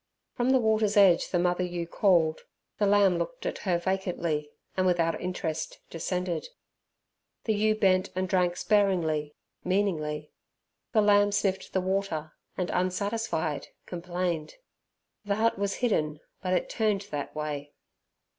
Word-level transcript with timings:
From 0.33 0.49
the 0.49 0.57
water's 0.57 0.97
edge 0.97 1.29
the 1.29 1.37
mother 1.37 1.63
ewe 1.63 1.85
called. 1.85 2.41
The 2.79 2.87
lamb 2.87 3.19
looked 3.19 3.45
at 3.45 3.59
her 3.59 3.77
vacantly, 3.77 4.49
and 4.75 4.87
without 4.87 5.21
interest 5.21 5.79
descended. 5.91 6.47
The 7.43 7.53
ewe 7.53 7.75
bent 7.75 8.09
and 8.15 8.27
drank 8.27 8.57
sparingly, 8.57 9.35
meaningly. 9.63 10.31
The 10.91 11.01
lamb 11.03 11.31
sniffed 11.31 11.71
the 11.71 11.81
water, 11.81 12.33
and, 12.57 12.71
unsatisfied, 12.71 13.67
complained. 13.85 14.55
The 15.23 15.35
hut 15.35 15.59
was 15.59 15.75
hidden, 15.85 16.19
but 16.41 16.53
it 16.53 16.67
turned 16.67 17.01
that 17.11 17.35
way. 17.35 17.71